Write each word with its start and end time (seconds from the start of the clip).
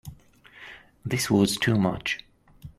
This 1.05 1.29
was 1.29 1.57
too 1.57 1.75
much. 1.75 2.25